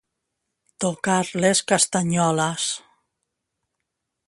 Tocar 0.85 1.17
les 1.43 1.61
castanyoles. 1.73 2.67